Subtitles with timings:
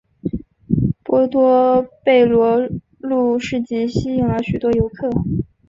[1.03, 2.67] 波多贝罗
[2.97, 5.11] 路市集吸引了许多游客。